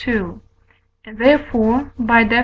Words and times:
therefore 1.15 1.91
(by 1.99 2.23
Def. 2.23 2.39